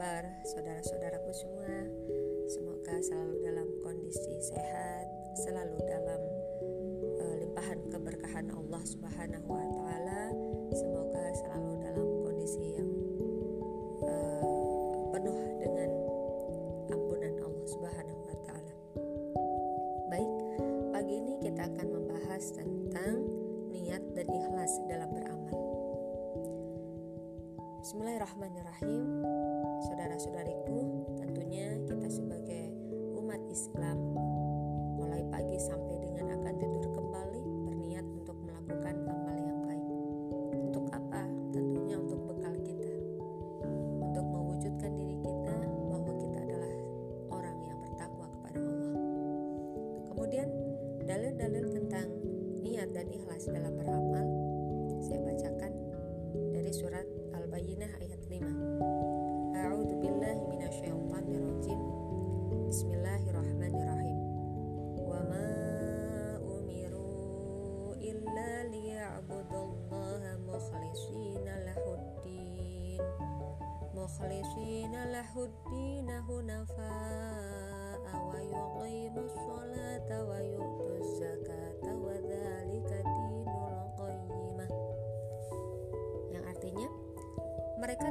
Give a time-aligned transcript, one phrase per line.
[0.00, 1.76] kabar saudara-saudaraku semua?
[2.48, 5.04] Semoga selalu dalam kondisi sehat,
[5.44, 6.22] selalu dalam
[7.20, 10.29] uh, limpahan keberkahan Allah Subhanahu wa taala.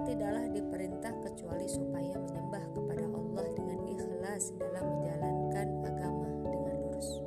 [0.09, 7.21] Tidaklah diperintah kecuali supaya menyembah kepada Allah dengan ikhlas dalam menjalankan agama dengan lurus.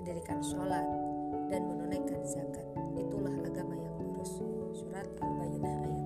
[0.00, 0.88] Mendirikan sholat
[1.52, 2.64] dan menunaikan zakat,
[2.96, 4.40] itulah agama yang lurus.
[4.72, 6.00] Surat Al-Bayyinah ayat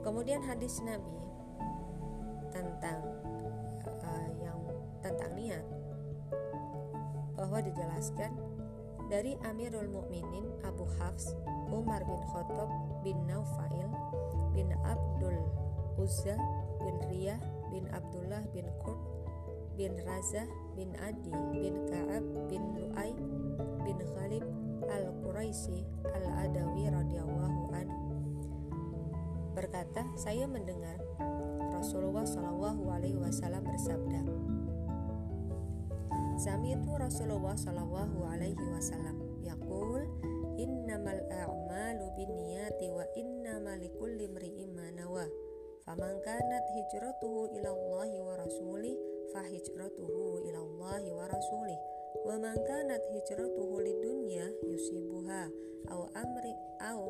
[0.08, 1.12] Kemudian hadis Nabi
[2.48, 3.04] tentang
[3.84, 4.56] uh, yang
[5.04, 5.60] tentang niat
[7.36, 8.32] bahwa dijelaskan
[9.12, 11.36] dari Amirul Mukminin Abu Hafs
[11.68, 12.68] Umar bin Khattab
[13.04, 13.88] bin Naufail
[14.56, 15.36] bin Abdul
[15.98, 16.36] Uzza
[16.80, 19.00] bin Riyah bin Abdullah bin Qurt
[19.78, 23.14] bin Razah bin Adi bin Ka'ab bin Lu'ay
[23.86, 24.44] bin Khalid
[24.88, 28.02] Al-Quraisy Al-Adawi radhiyallahu anhu.
[29.54, 30.98] Berkata saya mendengar
[31.74, 34.22] Rasulullah Shallallahu alaihi wasallam bersabda
[36.38, 40.06] Sami'tu Rasulullah sallallahu alaihi wasallam yaqul
[40.58, 45.24] innamal a'malu binniyati wa innamal likulli imri'in ma nawa.
[45.86, 48.98] Faman kanat hijratuhu ila Allah wa rasulih
[49.32, 51.78] fa hijratuhu ila Allah wa rasulih.
[52.26, 55.48] Wa man kanat hijratuhu lidunya yusibuha
[55.88, 56.52] aw amri
[56.84, 57.00] aw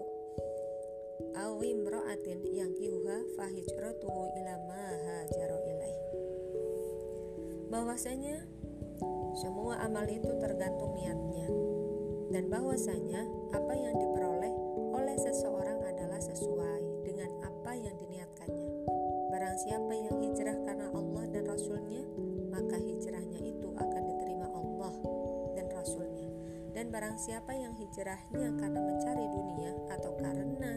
[1.34, 5.98] aw imra'atin yankihuha fa hijratuhu ila ma hajara ilaih.
[7.72, 8.46] Bahwasanya
[9.38, 11.48] semua amal itu tergantung niatnya.
[12.28, 14.52] Dan bahwasanya apa yang diperoleh
[14.92, 18.70] oleh seseorang adalah sesuai dengan apa yang diniatkannya.
[19.32, 22.02] Barang siapa yang hijrah karena Allah dan Rasulnya,
[22.52, 24.94] maka hijrahnya itu akan diterima Allah
[25.56, 26.28] dan Rasulnya.
[26.76, 30.72] Dan barang siapa yang hijrahnya karena mencari dunia atau karena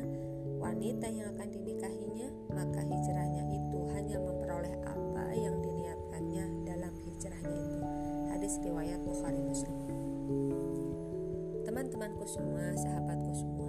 [0.61, 7.79] wanita yang akan dinikahinya, maka hijrahnya itu hanya memperoleh apa yang diniatkannya dalam hijrahnya itu
[8.33, 10.00] hadis riwayat Bukhari Muslim.
[11.71, 13.60] Teman-temanku semua, sahabatku semua,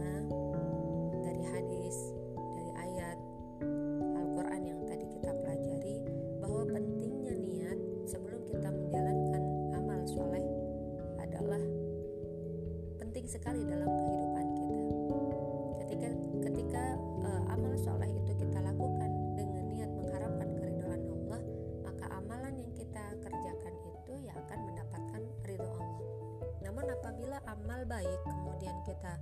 [27.82, 29.18] amal baik kemudian kita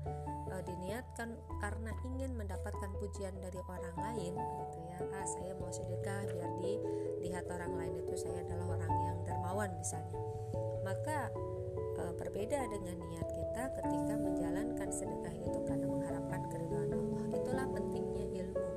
[0.53, 1.33] uh, diniatkan
[1.65, 5.01] karena ingin mendapatkan pujian dari orang lain gitu ya.
[5.17, 10.21] Ah saya mau sedekah biar dilihat orang lain itu saya adalah orang yang dermawan misalnya.
[10.85, 11.33] Maka
[12.05, 17.25] uh, berbeda dengan niat kita ketika menjalankan sedekah itu karena mengharapkan keridhaan Allah.
[17.33, 18.69] Itulah pentingnya ilmu,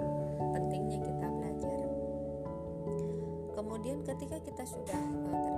[0.56, 1.80] pentingnya kita belajar.
[3.52, 5.53] Kemudian ketika kita sudah uh,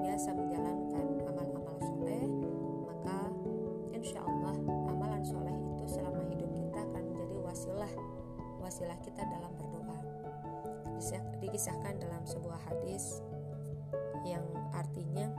[7.86, 10.00] menjadi wasilah kita dalam berdoa.
[11.38, 13.22] Dikisahkan dalam sebuah hadis
[14.26, 14.42] yang
[14.74, 15.30] artinya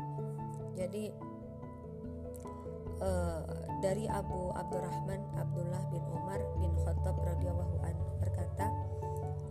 [0.78, 1.10] jadi
[3.02, 3.42] uh,
[3.82, 8.70] dari Abu Abdurrahman Abdullah bin Umar bin Khattab radhiyallahu an berkata,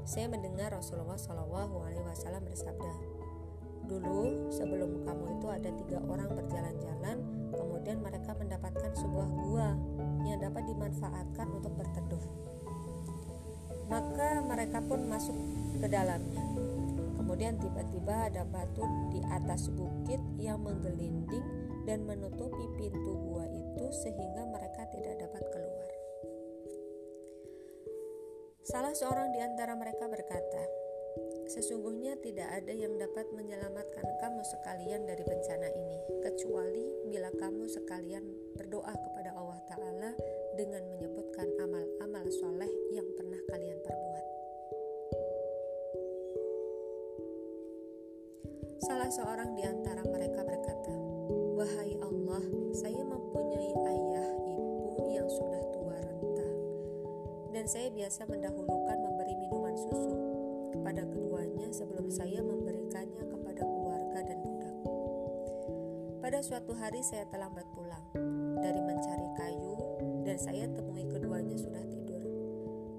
[0.08, 2.94] saya mendengar Rasulullah Shallallahu Alaihi Wasallam bersabda,
[3.92, 7.18] dulu sebelum kamu itu ada tiga orang berjalan-jalan,
[7.52, 9.76] kemudian mereka mendapatkan sebuah gua
[10.24, 12.55] yang dapat dimanfaatkan untuk berteduh.
[13.90, 15.38] Maka mereka pun masuk
[15.78, 16.44] ke dalamnya.
[17.18, 21.46] Kemudian tiba-tiba ada batu di atas bukit yang menggelinding
[21.90, 25.92] dan menutupi pintu gua itu sehingga mereka tidak dapat keluar.
[28.66, 30.86] Salah seorang di antara mereka berkata,
[31.46, 38.26] Sesungguhnya tidak ada yang dapat menyelamatkan kamu sekalian dari bencana ini, kecuali bila kamu sekalian
[38.58, 40.12] berdoa kepada Allah Ta'ala
[40.58, 41.15] dengan menyebutkan
[49.16, 50.92] seorang di antara mereka berkata,
[51.56, 52.44] Wahai Allah,
[52.76, 56.50] saya mempunyai ayah ibu yang sudah tua renta,
[57.56, 60.20] dan saya biasa mendahulukan memberi minuman susu
[60.76, 64.76] kepada keduanya sebelum saya memberikannya kepada keluarga dan budak.
[66.20, 68.04] Pada suatu hari saya terlambat pulang
[68.60, 69.80] dari mencari kayu
[70.28, 72.20] dan saya temui keduanya sudah tidur.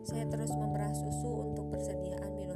[0.08, 2.55] Saya terus memerah susu untuk persediaan minum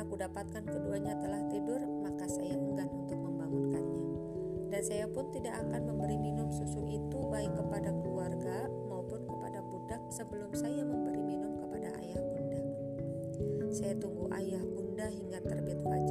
[0.00, 4.00] Karena aku dapatkan keduanya telah tidur, maka saya enggan untuk membangunkannya.
[4.72, 10.00] Dan saya pun tidak akan memberi minum susu itu baik kepada keluarga maupun kepada budak
[10.08, 12.16] sebelum saya memberi minum kepada ayah
[13.70, 16.09] saya tunggu ayah bunda hingga terbit fajar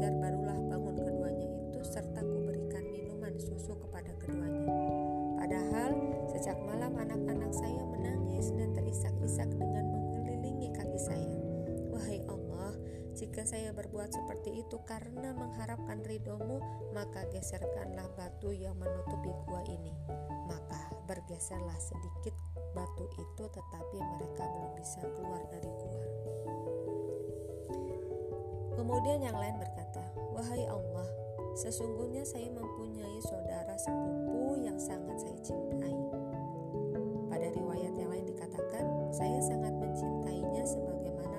[13.29, 16.57] jika saya berbuat seperti itu karena mengharapkan ridomu,
[16.97, 19.93] maka geserkanlah batu yang menutupi gua ini.
[20.49, 22.33] Maka bergeserlah sedikit
[22.73, 26.05] batu itu tetapi mereka belum bisa keluar dari gua.
[28.81, 31.05] Kemudian yang lain berkata, "Wahai Allah,
[31.53, 35.93] sesungguhnya saya mempunyai saudara sepupu yang sangat saya cintai."
[37.29, 41.38] Pada riwayat yang lain dikatakan, "Saya sangat mencintainya sebagaimana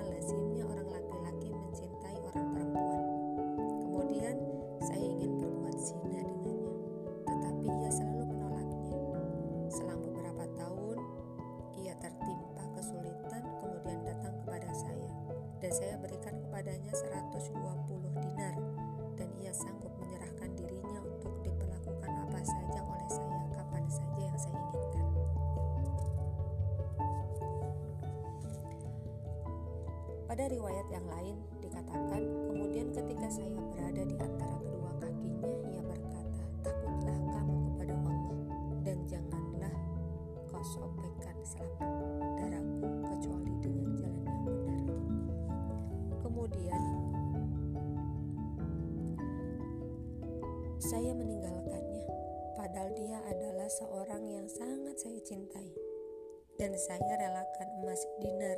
[56.81, 58.57] saya relakan emas dinar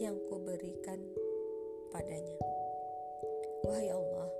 [0.00, 0.96] yang kuberikan
[1.92, 2.40] padanya.
[3.68, 4.32] Wahai Allah,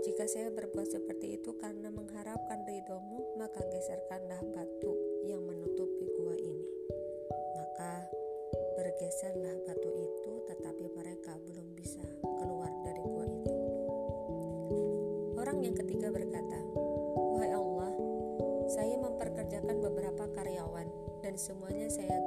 [0.00, 4.96] jika saya berbuat seperti itu karena mengharapkan ridhomu, maka geserkanlah batu
[5.28, 6.64] yang menutupi gua ini.
[7.52, 8.08] Maka
[8.80, 13.56] bergeserlah batu itu, tetapi mereka belum bisa keluar dari gua itu.
[15.36, 16.64] Orang yang ketiga berkata,
[17.36, 17.92] "Wahai Allah,
[18.72, 20.88] saya memperkerjakan beberapa karyawan
[21.22, 22.21] dan semuanya saya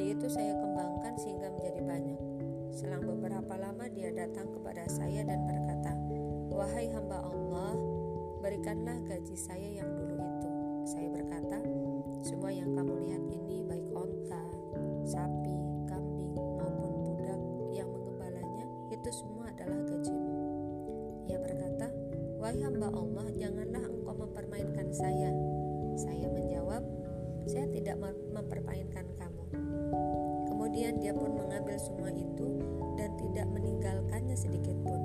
[0.00, 2.20] Gaji itu saya kembangkan sehingga menjadi banyak.
[2.72, 5.92] Selang beberapa lama dia datang kepada saya dan berkata,
[6.48, 7.76] "Wahai hamba Allah,
[8.40, 10.50] berikanlah gaji saya yang dulu itu."
[10.88, 11.60] Saya berkata,
[12.24, 14.40] "Semua yang kamu lihat ini baik onta,
[15.04, 17.40] sapi, kambing maupun budak
[17.76, 20.32] yang mengembalanya itu semua adalah gajimu."
[21.28, 21.92] Ia berkata,
[22.40, 23.59] "Wahai hamba Allah, janganlah
[31.90, 32.46] semua itu
[32.94, 35.02] dan tidak meninggalkannya sedikit pun.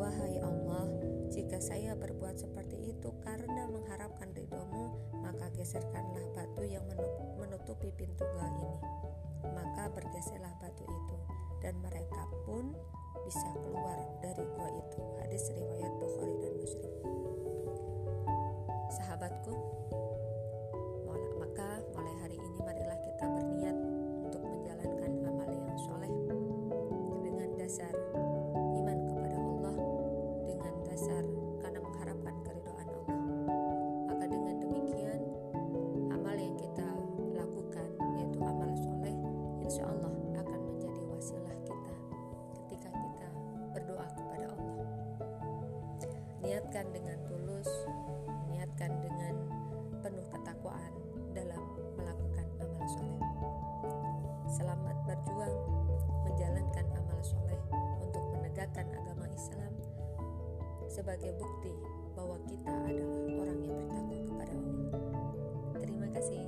[0.00, 0.88] Wahai Allah,
[1.28, 6.80] jika saya berbuat seperti itu karena mengharapkan ridhomu, maka geserkanlah batu yang
[7.36, 8.80] menutupi pintu gua ini.
[9.44, 11.16] Maka bergeserlah batu itu,
[11.60, 12.72] dan mereka pun
[13.28, 15.00] bisa keluar dari gua itu.
[15.20, 16.92] Hadis riwayat Bukhari dan Muslim.
[18.88, 19.52] Sahabatku,
[21.36, 23.89] maka mulai hari ini marilah kita berniat
[27.70, 27.94] dasar
[28.82, 29.76] iman kepada Allah
[30.42, 31.22] dengan dasar
[31.62, 33.18] karena mengharapkan keridhaan Allah.
[34.10, 35.22] Maka dengan demikian
[36.10, 36.90] amal yang kita
[37.30, 39.14] lakukan yaitu amal soleh
[39.62, 40.10] insya Allah
[40.42, 41.94] akan menjadi wasilah kita
[42.58, 43.28] ketika kita
[43.70, 44.90] berdoa kepada Allah.
[46.42, 47.70] Niatkan dengan tulus,
[48.50, 49.46] niatkan dengan
[50.02, 50.90] penuh ketakwaan
[51.38, 51.62] dalam
[51.94, 53.30] melakukan amal soleh.
[54.58, 55.79] Selamat berjuang.
[59.40, 59.72] Islam
[60.92, 61.72] sebagai bukti
[62.12, 65.00] bahwa kita adalah orang yang bertakwa kepada Allah.
[65.80, 66.40] Terima kasih.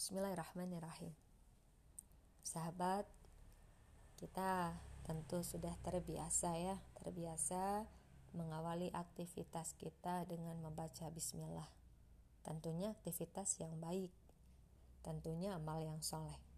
[0.00, 1.12] Bismillahirrahmanirrahim.
[2.40, 3.04] Sahabat,
[4.16, 4.72] kita
[5.04, 7.84] tentu sudah terbiasa ya, terbiasa
[8.32, 11.68] mengawali aktivitas kita dengan membaca bismillah.
[12.40, 14.16] Tentunya aktivitas yang baik,
[15.04, 16.49] tentunya amal yang soleh.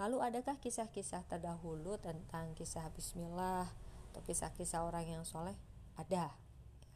[0.00, 3.68] Lalu adakah kisah-kisah terdahulu tentang kisah bismillah
[4.12, 5.56] atau kisah-kisah orang yang soleh?
[6.00, 6.32] Ada.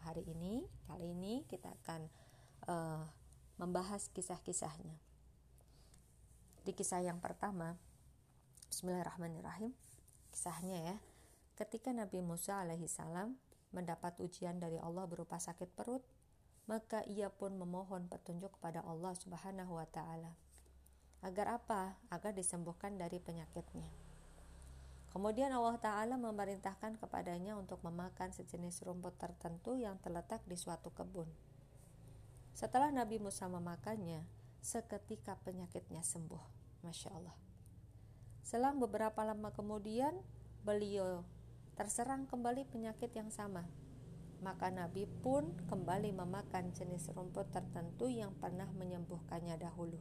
[0.07, 2.07] Hari ini, kali ini kita akan
[2.71, 3.05] uh,
[3.61, 4.97] membahas kisah-kisahnya.
[6.63, 7.79] Di kisah yang pertama,
[8.71, 9.71] Bismillahirrahmanirrahim.
[10.31, 10.97] Kisahnya ya,
[11.57, 13.41] Ketika Nabi Musa alaihi salam
[13.73, 16.05] mendapat ujian dari Allah berupa sakit perut,
[16.69, 20.37] maka ia pun memohon petunjuk kepada Allah Subhanahu wa taala.
[21.27, 21.99] Agar apa?
[22.07, 23.91] Agar disembuhkan dari penyakitnya.
[25.11, 31.27] Kemudian Allah Ta'ala memerintahkan kepadanya untuk memakan sejenis rumput tertentu yang terletak di suatu kebun.
[32.55, 34.23] Setelah Nabi Musa memakannya,
[34.63, 36.39] seketika penyakitnya sembuh.
[36.87, 37.35] Masya Allah.
[38.47, 40.15] Selang beberapa lama kemudian,
[40.63, 41.27] beliau
[41.75, 43.67] terserang kembali penyakit yang sama.
[44.47, 49.99] Maka Nabi pun kembali memakan jenis rumput tertentu yang pernah menyembuhkannya dahulu.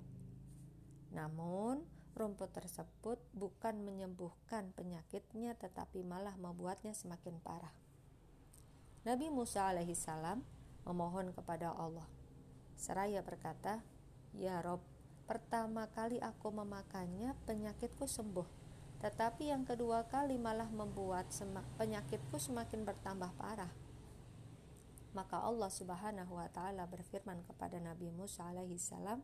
[1.15, 1.79] Namun,
[2.11, 7.71] rumput tersebut bukan menyembuhkan penyakitnya tetapi malah membuatnya semakin parah.
[9.07, 10.43] Nabi Musa alaihissalam
[10.83, 12.07] memohon kepada Allah.
[12.75, 13.79] Seraya berkata,
[14.35, 14.83] "Ya Rob,
[15.23, 18.47] pertama kali aku memakannya penyakitku sembuh."
[18.99, 21.31] Tetapi yang kedua kali malah membuat
[21.79, 23.71] penyakitku semakin bertambah parah.
[25.15, 29.23] Maka Allah Subhanahu wa taala berfirman kepada Nabi Musa alaihi salam,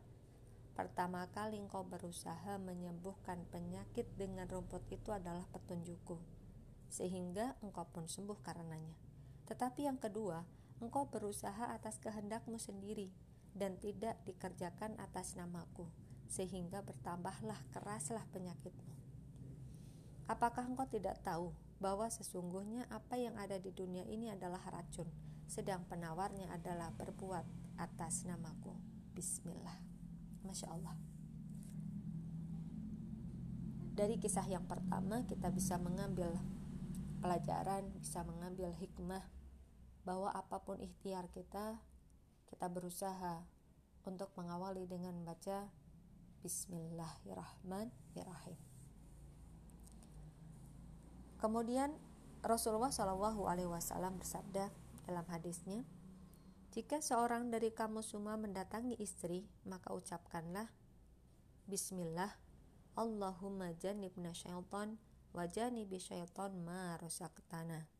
[0.72, 6.16] "Pertama kali engkau berusaha menyembuhkan penyakit dengan rumput itu adalah petunjukku,
[6.88, 8.96] sehingga engkau pun sembuh karenanya.
[9.44, 10.44] Tetapi yang kedua,
[10.80, 13.12] engkau berusaha atas kehendakmu sendiri
[13.52, 15.92] dan tidak dikerjakan atas namaku,
[16.24, 18.96] sehingga bertambahlah keraslah penyakitmu."
[20.24, 21.52] Apakah engkau tidak tahu
[21.82, 25.10] bahwa sesungguhnya apa yang ada di dunia ini adalah racun,
[25.50, 27.44] sedang penawarnya adalah berbuat
[27.76, 28.72] atas namaku.
[29.12, 29.91] Bismillah.
[30.42, 30.96] Masya Allah.
[33.92, 36.32] Dari kisah yang pertama kita bisa mengambil
[37.22, 39.22] pelajaran, bisa mengambil hikmah
[40.02, 41.78] bahwa apa pun ikhtiar kita,
[42.50, 43.46] kita berusaha
[44.02, 45.70] untuk mengawali dengan baca
[46.42, 48.58] Bismillahirrahmanirrahim.
[51.38, 51.94] Kemudian
[52.42, 54.74] Rasulullah Shallallahu Alaihi Wasallam bersabda
[55.06, 55.86] dalam hadisnya,
[56.72, 60.72] jika seorang dari kamu semua mendatangi istri, maka ucapkanlah
[61.68, 62.32] Bismillah,
[62.96, 64.96] Allahumma janibna syaitan
[65.36, 67.92] wa janibi syaitan ma rosaktana.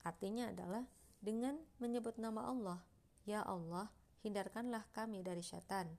[0.00, 0.88] Artinya adalah
[1.20, 2.80] dengan menyebut nama Allah,
[3.28, 3.92] Ya Allah,
[4.24, 5.92] hindarkanlah kami dari syaitan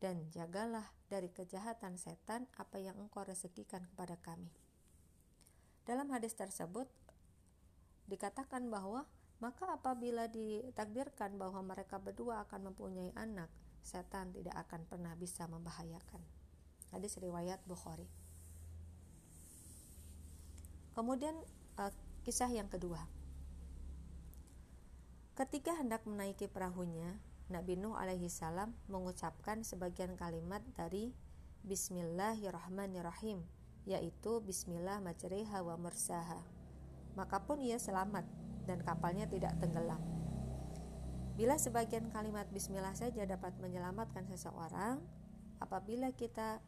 [0.00, 4.48] dan jagalah dari kejahatan setan apa yang engkau rezekikan kepada kami.
[5.84, 6.88] Dalam hadis tersebut
[8.08, 9.04] dikatakan bahwa
[9.44, 13.52] maka apabila ditakdirkan bahwa mereka berdua akan mempunyai anak,
[13.84, 16.24] setan tidak akan pernah bisa membahayakan.
[16.88, 18.08] Hadis riwayat Bukhari.
[20.96, 21.36] Kemudian
[21.76, 21.92] uh,
[22.24, 23.04] kisah yang kedua.
[25.36, 27.20] Ketika hendak menaiki perahunya,
[27.52, 31.12] Nabi Nuh alaihi salam mengucapkan sebagian kalimat dari
[31.68, 33.44] Bismillahirrahmanirrahim
[33.84, 36.40] yaitu Bismillah majriha wa mursaha.
[37.12, 38.24] Maka pun ia selamat
[38.64, 40.00] dan kapalnya tidak tenggelam.
[41.34, 45.02] Bila sebagian kalimat bismillah saja dapat menyelamatkan seseorang,
[45.58, 46.62] apabila kita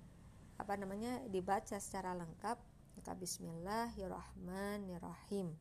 [0.56, 2.58] apa namanya dibaca secara lengkap,
[2.96, 5.54] maka bismillahirrahmanirrahim.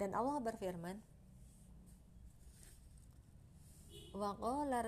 [0.00, 1.04] Dan Allah berfirman,
[4.12, 4.84] Wa qala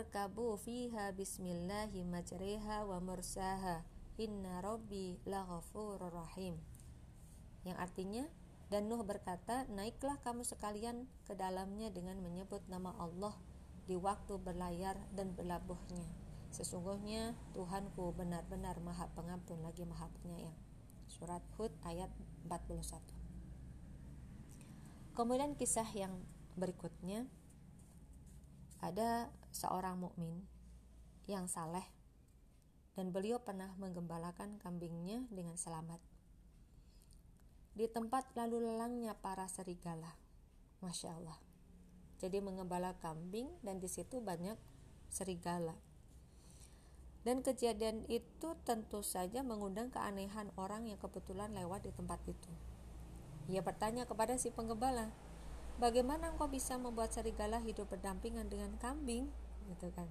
[0.61, 3.81] fiha bismillahi majriha wa mursaha
[4.21, 6.61] Inna Robbi laghafurur rahim
[7.65, 8.29] Yang artinya
[8.75, 13.31] dan Nuh berkata, naiklah kamu sekalian ke dalamnya dengan menyebut nama Allah
[13.87, 16.03] di waktu berlayar dan berlabuhnya.
[16.51, 20.59] Sesungguhnya Tuhanku benar-benar maha pengampun lagi maha penyayang.
[21.07, 22.11] Surat Hud ayat
[22.51, 22.99] 41.
[25.15, 26.19] Kemudian kisah yang
[26.59, 27.31] berikutnya
[28.83, 30.43] ada seorang mukmin
[31.31, 31.87] yang saleh
[32.99, 36.14] dan beliau pernah menggembalakan kambingnya dengan selamat.
[37.75, 40.15] Di tempat lalu lelangnya para serigala,
[40.79, 41.39] masya Allah.
[42.23, 44.57] jadi mengembala kambing dan di situ banyak
[45.11, 45.77] serigala.
[47.27, 52.53] Dan kejadian itu tentu saja mengundang keanehan orang yang kebetulan lewat di tempat itu.
[53.49, 55.13] Ia bertanya kepada si penggembala,
[55.77, 59.29] "Bagaimana engkau bisa membuat serigala hidup berdampingan dengan kambing?"
[59.69, 60.09] gitu kan.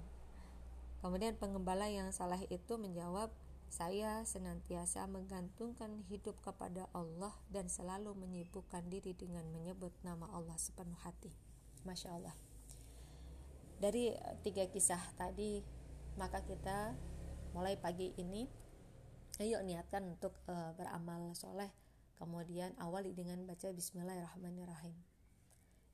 [1.01, 3.29] Kemudian penggembala yang salah itu menjawab,
[3.73, 11.01] "Saya senantiasa menggantungkan hidup kepada Allah dan selalu menyibukkan diri dengan menyebut nama Allah sepenuh
[11.01, 11.33] hati."
[11.81, 12.37] Masya Allah.
[13.81, 14.13] Dari
[14.45, 15.65] tiga kisah tadi
[16.13, 16.93] maka kita
[17.57, 18.45] mulai pagi ini
[19.41, 21.73] ayo niatkan untuk uh, beramal soleh
[22.21, 24.93] kemudian awali dengan baca Bismillahirrahmanirrahim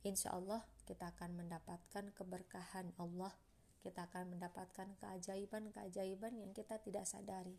[0.04, 3.32] Insya Allah kita akan mendapatkan keberkahan Allah
[3.80, 7.56] kita akan mendapatkan keajaiban-keajaiban yang kita tidak sadari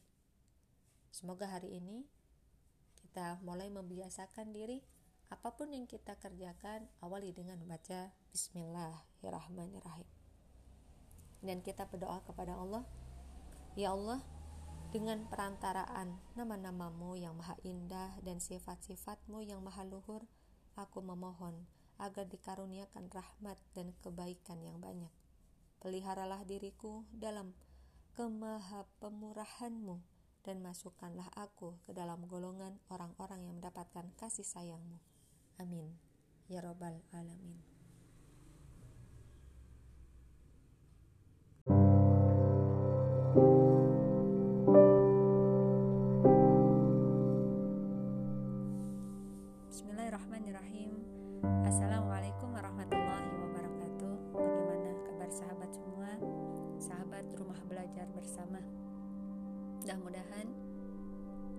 [1.11, 2.07] semoga hari ini
[3.03, 4.79] kita mulai membiasakan diri
[5.31, 10.07] apa pun yang kita kerjakan awali dengan membaca Bismillahirrahmanirrahim.
[11.43, 12.87] Dan kita berdoa kepada Allah
[13.79, 14.19] Ya Allah
[14.91, 20.27] dengan perantaraan nama-namamu yang maha indah dan sifat-sifatmu yang maha luhur
[20.75, 21.67] aku memohon
[22.03, 25.11] agar dikaruniakan rahmat dan kebaikan yang banyak.
[25.79, 27.55] Peliharalah diriku dalam
[28.19, 30.10] kemaha pemurahanmu
[30.41, 34.97] dan masukkanlah aku ke dalam golongan orang-orang yang mendapatkan kasih sayangmu.
[35.61, 35.93] Amin.
[36.49, 37.61] Ya robbal alamin.
[49.71, 50.91] Bismillahirrahmanirrahim.
[51.63, 54.13] Assalamualaikum warahmatullahi wabarakatuh.
[54.35, 56.11] Bagaimana kabar sahabat semua?
[56.81, 58.59] Sahabat rumah belajar bersama
[59.81, 60.45] Mudah-mudahan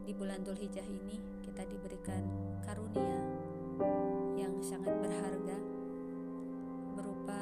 [0.06, 2.22] Di bulan Dhul Hijjah ini Kita diberikan
[2.62, 3.18] karunia
[4.38, 5.58] Yang sangat berharga
[6.94, 7.42] Berupa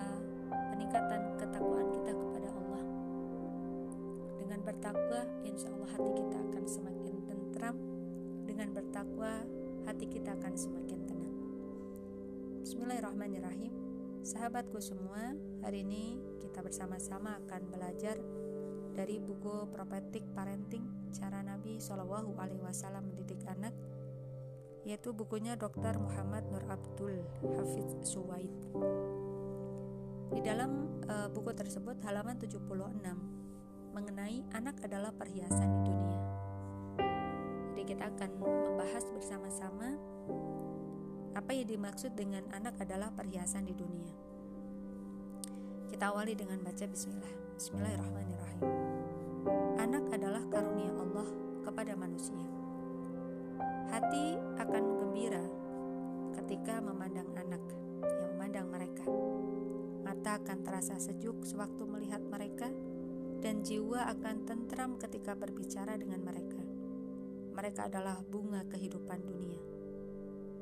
[0.71, 2.83] peningkatan ketakwaan kita kepada Allah
[4.39, 7.75] Dengan bertakwa Insya Allah hati kita akan semakin tentram
[8.47, 9.43] Dengan bertakwa
[9.83, 11.35] hati kita akan semakin tenang.
[12.63, 13.73] Bismillahirrahmanirrahim.
[14.23, 18.15] Sahabatku semua, hari ini kita bersama-sama akan belajar
[18.99, 23.71] dari buku Prophetic Parenting Cara Nabi Shallallahu Alaihi Wasallam mendidik anak,
[24.83, 25.95] yaitu bukunya Dr.
[26.03, 27.23] Muhammad Nur Abdul
[27.55, 28.51] Hafiz Suwaid.
[30.35, 32.59] Di dalam uh, buku tersebut halaman 76
[33.95, 36.19] mengenai anak adalah perhiasan di dunia
[37.89, 39.97] kita akan membahas bersama-sama
[41.33, 44.13] apa yang dimaksud dengan anak adalah perhiasan di dunia.
[45.89, 47.48] Kita awali dengan baca bismillah.
[47.59, 48.71] Bismillahirrahmanirrahim.
[49.83, 51.27] Anak adalah karunia Allah
[51.67, 52.39] kepada manusia.
[53.91, 55.43] Hati akan gembira
[56.39, 57.59] ketika memandang anak,
[57.99, 59.03] yang memandang mereka.
[60.07, 62.71] Mata akan terasa sejuk sewaktu melihat mereka
[63.43, 66.63] dan jiwa akan tentram ketika berbicara dengan mereka
[67.59, 69.59] mereka adalah bunga kehidupan dunia.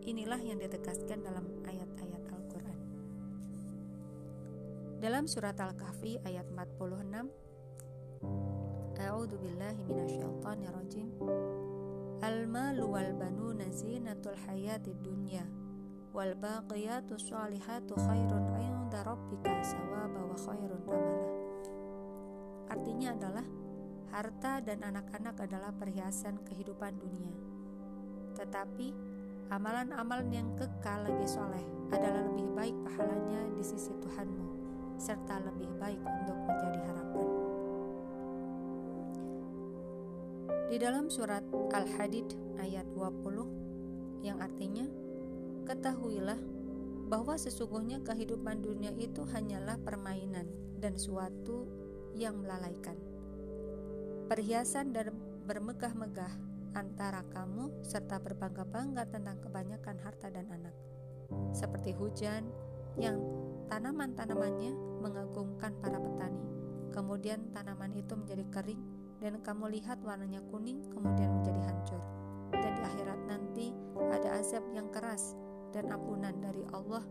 [0.01, 2.36] Inilah yang ditegaskan dalam ayat-ayat Al-Quran.
[4.97, 7.29] Dalam surat Al-Kahfi ayat 46,
[8.97, 11.13] A'udzu billahi minasyaitonir rajim.
[12.25, 15.45] Al-malu wal banuna zinatul hayatid dunya
[16.17, 21.29] wal baqiyatus shalihatu khairun 'inda rabbika sawaba wa khairun amala.
[22.73, 23.45] Artinya adalah
[24.09, 27.37] harta dan anak-anak adalah perhiasan kehidupan dunia.
[28.33, 28.97] Tetapi
[29.53, 31.61] amalan-amalan yang kekal lagi soleh
[31.93, 34.56] adalah lebih baik pahalanya di sisi Tuhanmu,
[34.97, 37.27] serta lebih baik untuk menjadi harapan.
[40.67, 42.27] Di dalam surat Al-Hadid
[42.59, 44.85] ayat 20 yang artinya
[45.67, 46.39] Ketahuilah
[47.07, 50.47] bahwa sesungguhnya kehidupan dunia itu hanyalah permainan
[50.79, 51.67] dan suatu
[52.15, 52.95] yang melalaikan
[54.27, 55.15] perhiasan dan
[55.47, 56.35] bermegah-megah
[56.75, 60.75] antara kamu serta berbangga-bangga tentang kebanyakan harta dan anak.
[61.55, 62.51] Seperti hujan
[62.97, 63.17] yang
[63.69, 66.43] tanaman-tanamannya mengagumkan para petani.
[66.91, 68.81] Kemudian tanaman itu menjadi kering
[69.21, 72.01] dan kamu lihat warnanya kuning kemudian menjadi hancur.
[72.53, 73.67] Dan di akhirat nanti
[74.09, 75.37] ada azab yang keras
[75.75, 77.05] dan ampunan dari Allah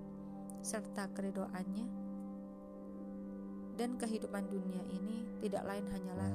[0.64, 1.86] serta keridoannya
[3.76, 6.32] dan kehidupan dunia ini tidak lain hanyalah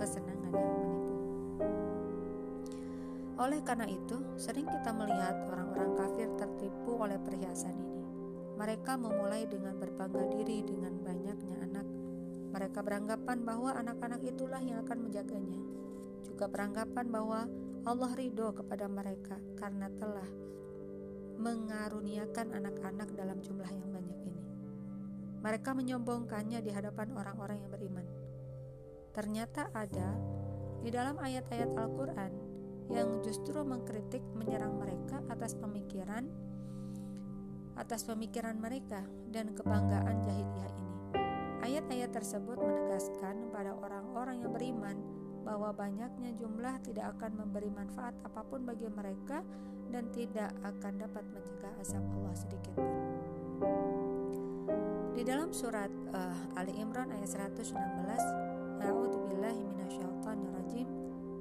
[0.00, 1.14] kesenangan yang menipu.
[3.40, 7.99] Oleh karena itu, sering kita melihat orang-orang kafir tertipu oleh perhiasan ini.
[8.60, 11.86] Mereka memulai dengan berbangga diri dengan banyaknya anak.
[12.52, 15.60] Mereka beranggapan bahwa anak-anak itulah yang akan menjaganya.
[16.28, 17.48] Juga beranggapan bahwa
[17.88, 20.28] Allah ridho kepada mereka karena telah
[21.40, 24.44] mengaruniakan anak-anak dalam jumlah yang banyak ini.
[25.40, 28.04] Mereka menyombongkannya di hadapan orang-orang yang beriman.
[29.16, 30.20] Ternyata ada
[30.84, 32.32] di dalam ayat-ayat Al-Quran
[32.92, 36.28] yang justru mengkritik menyerang mereka atas pemikiran
[37.78, 40.96] atas pemikiran mereka dan kebanggaan jahiliyah ini.
[41.60, 44.96] Ayat-ayat tersebut menegaskan pada orang-orang yang beriman
[45.44, 49.40] bahwa banyaknya jumlah tidak akan memberi manfaat apa pun bagi mereka
[49.90, 52.90] dan tidak akan dapat mencegah azab Allah sedikit pun.
[55.16, 57.76] Di dalam surat uh, Ali Imran ayat 116,
[58.80, 60.88] A'udzubillahi minasyaitonirrajim.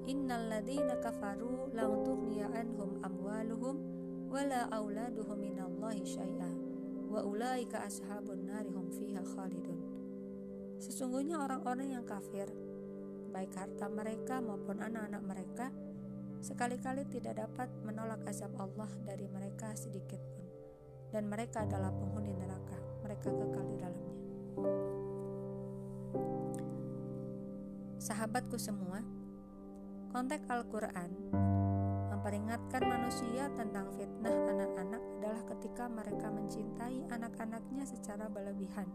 [0.10, 3.99] Innal ladzina kafaru la tughniya anhum amwaluhum
[4.30, 6.54] wala auladuhum minallahi syai'a
[7.10, 9.82] wa ulaika ashabun narihum fiha khalidun.
[10.78, 12.46] Sesungguhnya orang-orang yang kafir
[13.34, 15.68] baik harta mereka maupun anak-anak mereka,
[16.46, 20.46] sekali-kali tidak dapat menolak azab Allah dari mereka sedikit pun.
[21.10, 24.16] Dan mereka adalah penghuni neraka, mereka kekal di dalamnya.
[27.98, 29.02] Sahabatku semua,
[30.14, 31.12] konteks Al-Quran
[32.20, 38.92] memperingatkan manusia tentang fitnah anak-anak adalah ketika mereka mencintai anak-anaknya secara berlebihan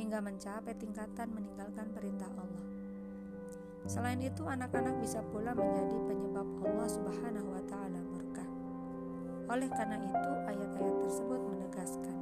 [0.00, 2.64] hingga mencapai tingkatan meninggalkan perintah Allah.
[3.84, 8.46] Selain itu, anak-anak bisa pula menjadi penyebab Allah Subhanahu wa taala murka.
[9.52, 12.17] Oleh karena itu, ayat-ayat tersebut menegaskan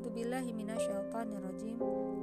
[0.00, 1.76] A'udzu billahi minasyaitonir rajim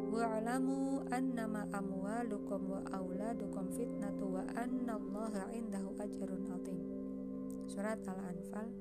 [0.10, 6.82] wa'lamu annama amwalukum wa auladukum fitnatu wa annallaha 'indahu ajrun 'azim.
[7.70, 8.74] Surat Al-Anfal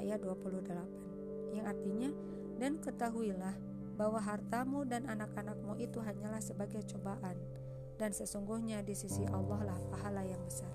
[0.00, 2.08] ayat 28 yang artinya
[2.56, 3.52] dan ketahuilah
[4.00, 7.36] bahwa hartamu dan anak-anakmu itu hanyalah sebagai cobaan
[8.00, 10.72] dan sesungguhnya di sisi Allah lah pahala yang besar.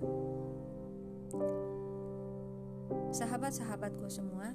[3.17, 4.53] Sahabat-sahabatku semua,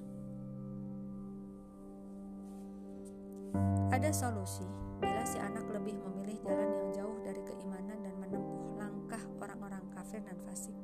[3.93, 4.65] ada solusi
[5.03, 10.25] bila si anak lebih memilih jalan yang jauh dari keimanan dan menempuh langkah orang-orang kafir
[10.25, 10.75] dan fasik.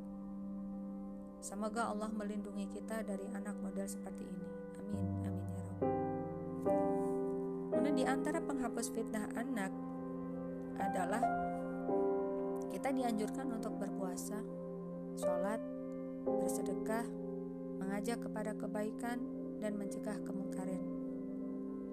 [1.39, 4.49] Semoga Allah melindungi kita dari anak model seperti ini.
[4.83, 5.81] Amin, amin ya Rabb.
[7.73, 9.73] Kemudian di antara penghapus fitnah anak
[10.79, 11.23] adalah
[12.69, 14.39] kita dianjurkan untuk berpuasa,
[15.19, 15.59] sholat,
[16.27, 17.07] bersedekah,
[17.81, 19.19] mengajak kepada kebaikan,
[19.59, 20.88] dan mencegah kemungkaran.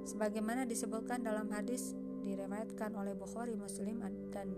[0.05, 4.53] Sebagaimana disebutkan dalam hadis diriwayatkan oleh Bukhari Muslim dan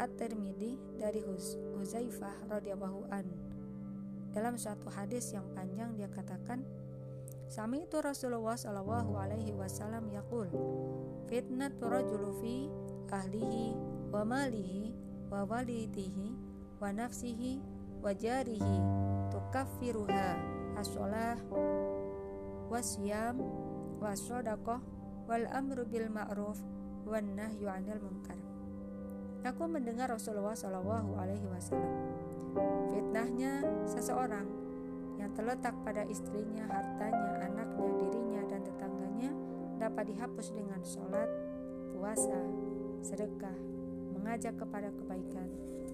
[0.00, 3.28] At-Tirmidzi dari Huz Huzaifah radhiyallahu an.
[4.32, 6.64] Dalam suatu hadis yang panjang dia katakan,
[7.50, 10.48] Sami itu Rasulullah Shallallahu alaihi wasallam yaqul,
[11.28, 12.70] fitnatu rajulu fi
[13.10, 13.74] ahlihi
[14.08, 14.94] wa malihi
[15.28, 16.32] wa walidihi
[16.78, 17.58] wa nafsihi
[18.00, 18.76] wa jarihi
[19.34, 20.38] tukaffiruha
[20.78, 21.36] as-shalah
[22.70, 23.36] wasyam
[24.00, 24.80] wasodaqah
[25.28, 26.58] wal amru bil ma'ruf
[27.04, 28.40] wan nahyu 'anil munkar.
[29.40, 31.94] Aku mendengar Rasulullah Shallallahu alaihi wasallam.
[32.92, 34.44] Fitnahnya seseorang
[35.16, 39.30] yang terletak pada istrinya, hartanya, anaknya, dirinya dan tetangganya
[39.80, 41.28] dapat dihapus dengan sholat,
[41.92, 42.40] puasa,
[43.00, 43.56] sedekah,
[44.12, 45.48] mengajak kepada kebaikan,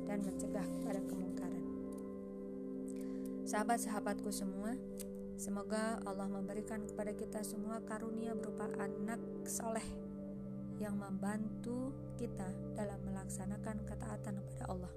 [0.06, 1.64] dan mencegah kepada kemungkaran.
[3.46, 4.74] Sahabat-sahabatku semua,
[5.36, 9.84] semoga Allah memberikan kepada kita semua karunia berupa anak soleh
[10.80, 14.92] yang membantu kita dalam melaksanakan ketaatan kepada Allah.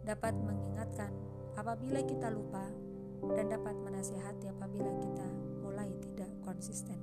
[0.00, 1.12] Dapat mengingatkan
[1.60, 2.64] apabila kita lupa
[3.36, 5.28] dan dapat menasihati apabila kita
[5.60, 6.96] mulai tidak konsisten.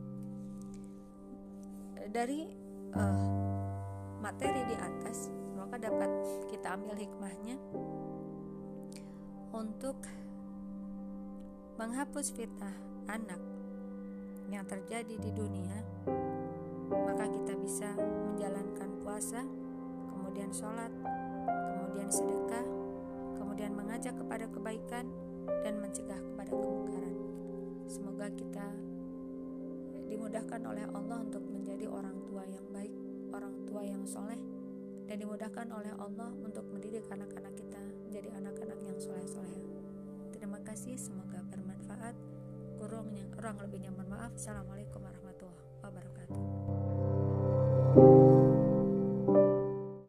[2.10, 2.50] Dari
[2.98, 3.38] uh,
[4.17, 6.10] materi di atas maka dapat
[6.50, 7.58] kita ambil hikmahnya
[9.54, 10.02] untuk
[11.78, 12.74] menghapus fitnah
[13.06, 13.38] anak
[14.50, 15.78] yang terjadi di dunia
[16.90, 19.46] maka kita bisa menjalankan puasa
[20.10, 20.90] kemudian sholat
[21.46, 22.66] kemudian sedekah
[23.38, 25.06] kemudian mengajak kepada kebaikan
[25.62, 27.16] dan mencegah kepada kemungkaran
[27.86, 28.68] semoga kita
[30.10, 32.94] dimudahkan oleh Allah untuk menjadi orang tua yang baik
[33.30, 34.42] orang tua yang soleh
[35.06, 39.60] dan dimudahkan oleh Allah untuk mendidik anak-anak kita menjadi anak-anak yang soleh-soleh.
[40.36, 42.15] Terima kasih, semoga bermanfaat.
[42.77, 44.31] Kurang yang kurang lebihnya mohon maaf.
[44.38, 45.16] Assalamualaikum warahmatullahi.